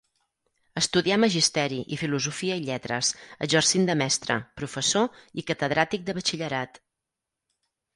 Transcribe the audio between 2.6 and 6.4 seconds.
i lletres, exercint de mestre, professor i catedràtic de